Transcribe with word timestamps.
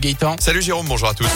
Gaëtan. 0.00 0.36
Salut 0.38 0.62
Jérôme, 0.62 0.86
bonjour 0.86 1.08
à 1.08 1.14
tous. 1.14 1.26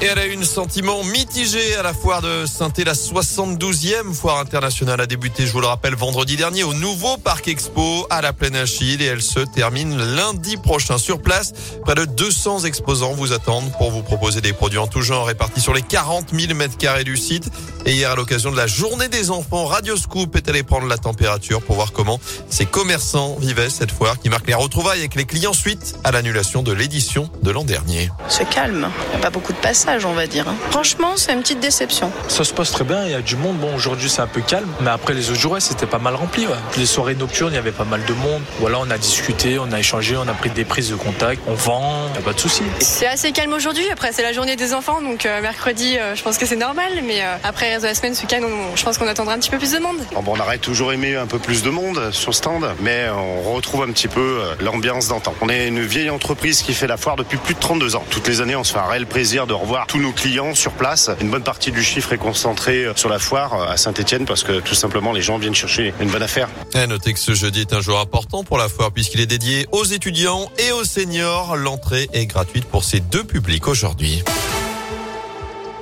Et 0.00 0.06
elle 0.06 0.18
a 0.18 0.26
eu 0.26 0.36
un 0.36 0.42
sentiment 0.44 1.02
mitigé 1.04 1.76
à 1.76 1.82
la 1.82 1.94
foire 1.94 2.20
de 2.20 2.44
saint 2.46 2.72
la 2.84 2.92
72e 2.92 4.12
foire 4.12 4.38
internationale 4.38 5.00
a 5.00 5.06
débuté, 5.06 5.46
je 5.46 5.52
vous 5.52 5.60
le 5.60 5.66
rappelle, 5.66 5.94
vendredi 5.94 6.36
dernier 6.36 6.62
au 6.64 6.74
nouveau 6.74 7.16
Parc 7.16 7.48
Expo 7.48 8.06
à 8.10 8.20
la 8.20 8.32
Plaine 8.32 8.56
Achille 8.56 9.00
et 9.00 9.06
elle 9.06 9.22
se 9.22 9.40
termine 9.40 9.96
lundi 9.96 10.56
prochain 10.56 10.98
sur 10.98 11.22
place. 11.22 11.52
Près 11.84 11.94
de 11.94 12.04
200 12.04 12.64
exposants 12.64 13.12
vous 13.12 13.32
attendent 13.32 13.72
pour 13.78 13.90
vous 13.90 14.02
proposer 14.02 14.40
des 14.40 14.52
produits 14.52 14.78
en 14.78 14.86
tout 14.86 15.00
genre 15.00 15.26
répartis 15.26 15.60
sur 15.60 15.72
les 15.72 15.82
40 15.82 16.30
000 16.38 16.54
mètres 16.54 16.76
carrés 16.76 17.04
du 17.04 17.16
site. 17.16 17.48
Et 17.86 17.92
hier, 17.92 18.10
à 18.10 18.16
l'occasion 18.16 18.50
de 18.50 18.56
la 18.56 18.66
journée 18.66 19.08
des 19.08 19.30
enfants, 19.30 19.64
Radio 19.64 19.96
Scoop 19.96 20.36
est 20.36 20.48
allé 20.48 20.62
prendre 20.62 20.86
la 20.86 20.98
température 20.98 21.62
pour 21.62 21.76
voir 21.76 21.92
comment 21.92 22.18
ces 22.50 22.66
commerçants 22.66 23.36
vivaient 23.40 23.70
cette 23.70 23.92
foire 23.92 24.18
qui 24.18 24.28
marque 24.28 24.48
les 24.48 24.54
retrouvailles 24.54 25.00
avec 25.00 25.14
les 25.14 25.24
clients 25.24 25.52
suite 25.52 25.94
à 26.02 26.10
l'annulation 26.10 26.62
de 26.62 26.72
l'édition 26.72 27.30
de 27.42 27.50
l'an 27.50 27.64
dernier. 27.64 28.10
C'est 28.28 28.48
calme, 28.48 28.90
il 29.06 29.10
n'y 29.10 29.16
a 29.16 29.18
pas 29.20 29.30
beaucoup 29.30 29.52
de 29.52 29.58
on 30.06 30.12
va 30.12 30.26
dire. 30.26 30.48
hein. 30.48 30.54
Franchement, 30.70 31.12
c'est 31.16 31.32
une 31.32 31.40
petite 31.40 31.60
déception. 31.60 32.10
Ça 32.28 32.44
se 32.44 32.52
passe 32.52 32.70
très 32.72 32.84
bien, 32.84 33.04
il 33.04 33.10
y 33.10 33.14
a 33.14 33.20
du 33.20 33.36
monde. 33.36 33.56
Bon, 33.58 33.74
aujourd'hui 33.74 34.08
c'est 34.08 34.22
un 34.22 34.26
peu 34.26 34.40
calme, 34.40 34.68
mais 34.80 34.90
après 34.90 35.14
les 35.14 35.30
autres 35.30 35.38
jours, 35.40 35.52
ouais, 35.52 35.60
c'était 35.60 35.86
pas 35.86 35.98
mal 35.98 36.14
rempli. 36.14 36.46
ouais. 36.46 36.54
Les 36.76 36.86
soirées 36.86 37.14
nocturnes, 37.14 37.52
il 37.52 37.56
y 37.56 37.58
avait 37.58 37.72
pas 37.72 37.84
mal 37.84 38.04
de 38.04 38.12
monde. 38.14 38.42
Voilà, 38.60 38.78
on 38.80 38.90
a 38.90 38.98
discuté, 38.98 39.58
on 39.58 39.70
a 39.72 39.78
échangé, 39.78 40.16
on 40.16 40.26
a 40.28 40.32
pris 40.34 40.50
des 40.50 40.64
prises 40.64 40.90
de 40.90 40.96
contact, 40.96 41.42
on 41.46 41.54
vend, 41.54 42.08
y 42.14 42.18
a 42.18 42.22
pas 42.22 42.32
de 42.32 42.40
souci. 42.40 42.62
C'est 42.80 43.06
assez 43.06 43.32
calme 43.32 43.52
aujourd'hui. 43.52 43.84
Après, 43.90 44.12
c'est 44.12 44.22
la 44.22 44.32
journée 44.32 44.56
des 44.56 44.74
enfants, 44.74 45.00
donc 45.02 45.26
euh, 45.26 45.40
mercredi, 45.40 45.96
euh, 45.98 46.14
je 46.14 46.22
pense 46.22 46.38
que 46.38 46.46
c'est 46.46 46.56
normal. 46.56 46.92
Mais 47.06 47.22
euh, 47.22 47.36
après, 47.44 47.66
le 47.66 47.72
reste 47.72 47.82
de 47.82 47.88
la 47.88 47.94
semaine, 47.94 48.14
ce 48.14 48.22
week-end, 48.22 48.40
on- 48.42 48.76
je 48.76 48.82
pense 48.84 48.98
qu'on 48.98 49.08
attendra 49.08 49.34
un 49.34 49.38
petit 49.38 49.50
peu 49.50 49.58
plus 49.58 49.72
de 49.72 49.78
monde. 49.78 49.98
Bon, 50.12 50.34
on 50.36 50.40
aurait 50.40 50.58
toujours 50.58 50.92
aimé 50.92 51.16
un 51.16 51.26
peu 51.26 51.38
plus 51.38 51.62
de 51.62 51.70
monde 51.70 52.10
sur 52.12 52.34
stand, 52.34 52.64
mais 52.80 53.06
on 53.14 53.52
retrouve 53.54 53.82
un 53.82 53.92
petit 53.92 54.08
peu 54.08 54.40
l'ambiance 54.60 55.08
d'antan. 55.08 55.34
On 55.40 55.48
est 55.48 55.68
une 55.68 55.80
vieille 55.82 56.10
entreprise 56.10 56.62
qui 56.62 56.74
fait 56.74 56.86
la 56.86 56.96
foire 56.96 57.16
depuis 57.16 57.36
plus 57.38 57.54
de 57.54 57.60
32 57.60 57.96
ans. 57.96 58.04
Toutes 58.10 58.26
les 58.28 58.40
années, 58.40 58.56
on 58.56 58.64
se 58.64 58.72
fait 58.72 58.78
un 58.78 58.86
réel 58.86 59.06
plaisir 59.06 59.46
de 59.46 59.52
revoir 59.52 59.73
tous 59.86 59.98
nos 59.98 60.12
clients 60.12 60.54
sur 60.54 60.72
place. 60.72 61.10
Une 61.20 61.30
bonne 61.30 61.42
partie 61.42 61.72
du 61.72 61.82
chiffre 61.82 62.12
est 62.12 62.18
concentrée 62.18 62.86
sur 62.96 63.08
la 63.08 63.18
foire 63.18 63.54
euh, 63.54 63.72
à 63.72 63.76
Saint-Etienne 63.76 64.24
parce 64.24 64.42
que 64.42 64.60
tout 64.60 64.74
simplement 64.74 65.12
les 65.12 65.22
gens 65.22 65.38
viennent 65.38 65.54
chercher 65.54 65.92
une 66.00 66.10
bonne 66.10 66.22
affaire. 66.22 66.48
À 66.74 66.86
noter 66.86 67.12
que 67.12 67.18
ce 67.18 67.34
jeudi 67.34 67.62
est 67.62 67.72
un 67.72 67.80
jour 67.80 67.98
important 67.98 68.44
pour 68.44 68.58
la 68.58 68.68
foire 68.68 68.92
puisqu'il 68.92 69.20
est 69.20 69.26
dédié 69.26 69.66
aux 69.72 69.84
étudiants 69.84 70.50
et 70.58 70.72
aux 70.72 70.84
seniors. 70.84 71.56
L'entrée 71.56 72.08
est 72.12 72.26
gratuite 72.26 72.64
pour 72.66 72.84
ces 72.84 73.00
deux 73.00 73.24
publics 73.24 73.66
aujourd'hui. 73.66 74.22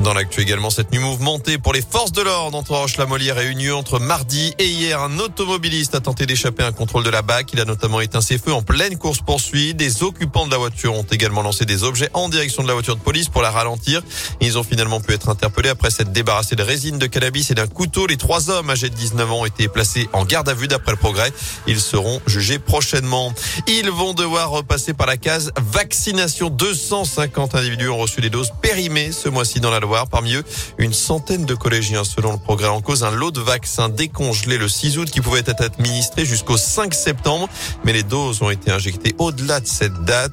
Dans 0.00 0.14
l'actu 0.14 0.40
également, 0.40 0.70
cette 0.70 0.92
nuit 0.92 1.00
mouvementée 1.00 1.58
pour 1.58 1.72
les 1.72 1.82
forces 1.82 2.12
de 2.12 2.22
l'ordre 2.22 2.56
entre 2.56 2.70
Roche-la-Molière 2.70 3.40
et 3.40 3.48
Union 3.48 3.78
entre 3.78 3.98
mardi 3.98 4.54
et 4.58 4.66
hier. 4.66 5.02
Un 5.02 5.18
automobiliste 5.18 5.96
a 5.96 6.00
tenté 6.00 6.24
d'échapper 6.24 6.62
à 6.62 6.68
un 6.68 6.72
contrôle 6.72 7.02
de 7.02 7.10
la 7.10 7.22
BAC. 7.22 7.52
Il 7.52 7.60
a 7.60 7.64
notamment 7.64 8.00
éteint 8.00 8.20
ses 8.20 8.38
feux 8.38 8.52
en 8.52 8.62
pleine 8.62 8.96
course 8.96 9.18
poursuite. 9.20 9.76
Des 9.76 10.04
occupants 10.04 10.46
de 10.46 10.52
la 10.52 10.58
voiture 10.58 10.94
ont 10.94 11.02
également 11.02 11.42
lancé 11.42 11.64
des 11.64 11.82
objets 11.82 12.10
en 12.14 12.28
direction 12.28 12.62
de 12.62 12.68
la 12.68 12.74
voiture 12.74 12.94
de 12.94 13.00
police 13.00 13.28
pour 13.28 13.42
la 13.42 13.50
ralentir. 13.50 14.02
Ils 14.40 14.56
ont 14.56 14.62
finalement 14.62 15.00
pu 15.00 15.14
être 15.14 15.28
interpellés 15.28 15.70
après 15.70 15.90
s'être 15.90 16.12
débarrassés 16.12 16.54
de 16.54 16.62
résine 16.62 16.98
de 16.98 17.06
cannabis 17.06 17.50
et 17.50 17.54
d'un 17.54 17.66
couteau. 17.66 18.06
Les 18.06 18.16
trois 18.16 18.50
hommes 18.50 18.70
âgés 18.70 18.90
de 18.90 18.94
19 18.94 19.32
ans 19.32 19.40
ont 19.40 19.46
été 19.46 19.66
placés 19.66 20.08
en 20.12 20.24
garde 20.24 20.48
à 20.48 20.54
vue 20.54 20.68
d'après 20.68 20.92
le 20.92 20.98
progrès. 20.98 21.32
Ils 21.66 21.80
seront 21.80 22.20
jugés 22.28 22.60
prochainement. 22.60 23.34
Ils 23.66 23.90
vont 23.90 24.14
devoir 24.14 24.50
repasser 24.50 24.94
par 24.94 25.08
la 25.08 25.16
case 25.16 25.50
vaccination. 25.56 26.50
250 26.50 27.56
individus 27.56 27.88
ont 27.88 27.98
reçu 27.98 28.20
des 28.20 28.30
doses 28.30 28.52
périmées 28.62 29.10
ce 29.10 29.28
mois-ci 29.28 29.58
dans 29.58 29.70
la 29.70 29.80
Parmi 30.10 30.34
eux, 30.34 30.44
une 30.78 30.92
centaine 30.92 31.44
de 31.44 31.54
collégiens. 31.54 32.04
Selon 32.04 32.32
le 32.32 32.38
progrès 32.38 32.68
en 32.68 32.80
cause, 32.80 33.04
un 33.04 33.10
lot 33.10 33.30
de 33.30 33.40
vaccins 33.40 33.88
décongelé 33.88 34.58
le 34.58 34.68
6 34.68 34.98
août 34.98 35.10
qui 35.10 35.20
pouvait 35.20 35.42
être 35.44 35.62
administré 35.62 36.24
jusqu'au 36.24 36.56
5 36.56 36.94
septembre. 36.94 37.48
Mais 37.84 37.92
les 37.92 38.02
doses 38.02 38.42
ont 38.42 38.50
été 38.50 38.70
injectées 38.70 39.14
au-delà 39.18 39.60
de 39.60 39.66
cette 39.66 40.04
date. 40.04 40.32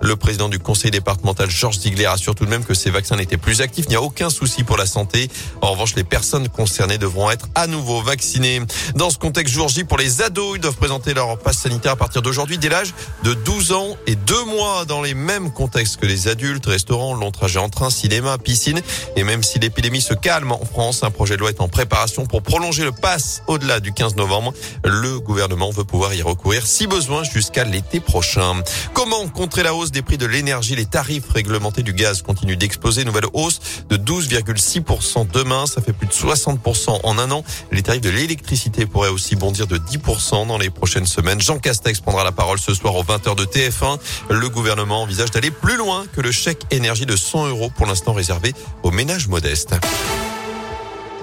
Le 0.00 0.16
président 0.16 0.48
du 0.48 0.58
conseil 0.58 0.90
départemental, 0.90 1.50
Georges 1.50 1.78
Ziegler, 1.78 2.06
assure 2.06 2.34
tout 2.34 2.44
de 2.44 2.50
même 2.50 2.64
que 2.64 2.74
ces 2.74 2.90
vaccins 2.90 3.16
n'étaient 3.16 3.36
plus 3.36 3.60
actifs. 3.60 3.86
Il 3.88 3.90
n'y 3.90 3.96
a 3.96 4.02
aucun 4.02 4.30
souci 4.30 4.64
pour 4.64 4.76
la 4.76 4.86
santé. 4.86 5.28
En 5.60 5.72
revanche, 5.72 5.94
les 5.94 6.04
personnes 6.04 6.48
concernées 6.48 6.98
devront 6.98 7.30
être 7.30 7.48
à 7.54 7.66
nouveau 7.66 8.02
vaccinées. 8.02 8.60
Dans 8.94 9.10
ce 9.10 9.18
contexte, 9.18 9.54
jour 9.54 9.68
J, 9.68 9.84
pour 9.84 9.98
les 9.98 10.22
ados, 10.22 10.56
ils 10.56 10.60
doivent 10.60 10.76
présenter 10.76 11.14
leur 11.14 11.38
passe 11.38 11.58
sanitaire 11.58 11.92
à 11.92 11.96
partir 11.96 12.22
d'aujourd'hui 12.22 12.58
dès 12.58 12.68
l'âge 12.68 12.94
de 13.24 13.34
12 13.34 13.72
ans 13.72 13.96
et 14.06 14.14
2 14.14 14.44
mois 14.44 14.84
dans 14.84 15.02
les 15.02 15.14
mêmes 15.14 15.52
contextes 15.52 15.96
que 15.96 16.06
les 16.06 16.28
adultes, 16.28 16.66
restaurants, 16.66 17.14
long 17.14 17.30
trajet 17.30 17.58
en 17.58 17.68
train, 17.68 17.90
cinéma, 17.90 18.38
piscine. 18.38 18.80
Et 19.16 19.24
même 19.24 19.42
si 19.42 19.58
l'épidémie 19.58 20.00
se 20.00 20.14
calme 20.14 20.52
en 20.52 20.64
France, 20.64 21.02
un 21.02 21.10
projet 21.10 21.34
de 21.34 21.40
loi 21.40 21.50
est 21.50 21.60
en 21.60 21.68
préparation 21.68 22.26
pour 22.26 22.42
prolonger 22.42 22.84
le 22.84 22.92
pass 22.92 23.42
au-delà 23.46 23.80
du 23.80 23.92
15 23.92 24.16
novembre. 24.16 24.52
Le 24.84 25.20
gouvernement 25.20 25.70
veut 25.70 25.84
pouvoir 25.84 26.14
y 26.14 26.22
recourir 26.22 26.66
si 26.66 26.86
besoin 26.86 27.22
jusqu'à 27.24 27.64
l'été 27.64 28.00
prochain. 28.00 28.62
Comment 28.94 29.26
contrer 29.28 29.62
la 29.62 29.74
hausse 29.74 29.90
des 29.90 30.02
prix 30.02 30.18
de 30.18 30.26
l'énergie? 30.26 30.76
Les 30.76 30.86
tarifs 30.86 31.28
réglementés 31.30 31.82
du 31.82 31.92
gaz 31.92 32.22
continuent 32.22 32.56
d'exploser. 32.56 33.04
Nouvelle 33.04 33.26
hausse 33.32 33.60
de 33.88 33.96
12,6% 33.96 35.30
demain. 35.30 35.66
Ça 35.66 35.80
fait 35.82 35.92
plus 35.92 36.06
de 36.06 36.12
60% 36.12 37.00
en 37.02 37.18
un 37.18 37.30
an. 37.30 37.44
Les 37.72 37.82
tarifs 37.82 38.00
de 38.00 38.10
l'électricité 38.10 38.86
pourraient 38.86 39.08
aussi 39.08 39.36
bondir 39.36 39.66
de 39.66 39.78
10% 39.78 40.46
dans 40.46 40.58
les 40.58 40.70
prochaines 40.70 41.06
semaines. 41.06 41.40
Jean 41.40 41.58
Castex 41.58 42.00
prendra 42.00 42.24
la 42.24 42.32
parole 42.32 42.58
ce 42.58 42.74
soir 42.74 42.94
aux 42.96 43.04
20h 43.04 43.36
de 43.36 43.44
TF1. 43.44 43.98
Le 44.30 44.48
gouvernement 44.48 45.02
envisage 45.02 45.30
d'aller 45.30 45.50
plus 45.50 45.76
loin 45.76 46.04
que 46.14 46.20
le 46.20 46.32
chèque 46.32 46.62
énergie 46.70 47.06
de 47.06 47.16
100 47.16 47.48
euros 47.48 47.70
pour 47.76 47.86
l'instant 47.86 48.12
réservé 48.12 48.54
aux 48.82 48.90
ménages 48.90 49.28
modestes. 49.28 49.74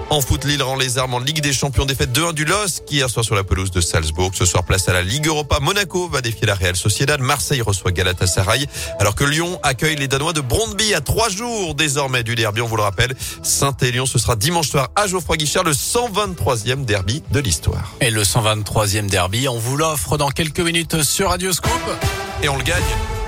En 0.10 0.22
foot, 0.22 0.46
Lille 0.46 0.64
rend 0.64 0.78
les 0.78 0.98
armes 0.98 1.16
en 1.16 1.20
Ligue 1.20 1.42
des 1.42 1.52
Champions 1.52 1.84
défaite 1.86 2.18
2-1 2.18 2.34
du 2.34 2.46
LOSC 2.46 2.90
hier 2.90 3.10
soir 3.10 3.26
sur 3.26 3.36
la 3.36 3.44
pelouse 3.44 3.72
de 3.72 3.82
Salzbourg. 3.82 4.32
Ce 4.34 4.46
soir, 4.46 4.64
place 4.64 4.88
à 4.88 4.94
la 4.94 5.02
Ligue 5.02 5.28
Europa. 5.28 5.60
Monaco 5.62 6.08
va 6.08 6.22
défier 6.22 6.48
la 6.48 6.56
Real 6.56 6.78
Sociedad. 6.78 7.20
Marseille 7.20 7.62
reçoit 7.62 7.92
Galatasaray. 7.92 8.68
Alors 9.00 9.16
que 9.16 9.26
Lyon 9.26 9.60
accueille 9.64 9.98
les 9.98 10.08
Danois 10.08 10.32
de 10.32 10.40
Brondby 10.40 10.94
à 10.94 11.02
trois 11.02 11.28
jours 11.28 11.76
désormais 11.76 12.24
du 12.24 12.36
derby. 12.36 12.62
On 12.62 12.68
vous 12.68 12.78
le 12.78 12.84
rappelle, 12.84 13.14
Saint-Élion, 13.44 14.06
ce 14.06 14.18
sera 14.18 14.38
dimanche 14.38 14.70
soir 14.70 14.92
à 14.96 15.08
Geoffroy 15.08 15.36
Guichard, 15.36 15.66
le 15.66 15.74
123e 15.74 16.86
derby 16.86 17.22
de 17.32 17.40
l'histoire. 17.42 17.94
Et 18.00 18.10
le 18.10 18.24
123e 18.24 19.10
derby, 19.10 19.50
on 19.50 19.60
vous 19.60 19.76
l'offre 19.76 20.18
dans 20.18 20.30
quelques 20.30 20.62
minutes 20.62 21.04
sur 21.04 21.30
Radio 21.30 21.52
Scoop. 21.52 21.72
Et 22.42 22.48
on 22.48 22.56
le 22.56 22.64
gagne. 22.64 23.17